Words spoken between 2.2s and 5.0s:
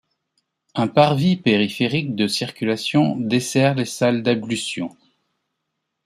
circulation dessert les salles d'ablutions.